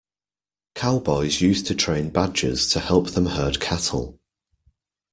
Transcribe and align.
Cowboys 0.73 1.41
used 1.41 1.67
to 1.67 1.75
train 1.75 2.09
badgers 2.09 2.67
to 2.71 2.79
help 2.79 3.11
them 3.11 3.27
herd 3.27 3.59
cattle. 3.59 4.19